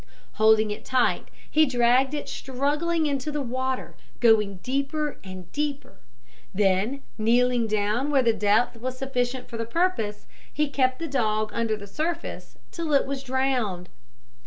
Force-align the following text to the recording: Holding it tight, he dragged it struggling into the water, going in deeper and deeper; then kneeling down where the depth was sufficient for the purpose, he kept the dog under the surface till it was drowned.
Holding 0.41 0.71
it 0.71 0.83
tight, 0.83 1.27
he 1.47 1.67
dragged 1.67 2.15
it 2.15 2.27
struggling 2.27 3.05
into 3.05 3.31
the 3.31 3.39
water, 3.43 3.95
going 4.19 4.53
in 4.53 4.57
deeper 4.63 5.19
and 5.23 5.51
deeper; 5.51 5.97
then 6.55 7.03
kneeling 7.19 7.67
down 7.67 8.09
where 8.09 8.23
the 8.23 8.33
depth 8.33 8.77
was 8.81 8.97
sufficient 8.97 9.47
for 9.47 9.57
the 9.57 9.65
purpose, 9.65 10.25
he 10.51 10.69
kept 10.71 10.97
the 10.97 11.07
dog 11.07 11.51
under 11.53 11.77
the 11.77 11.85
surface 11.85 12.57
till 12.71 12.93
it 12.95 13.05
was 13.05 13.21
drowned. 13.21 13.89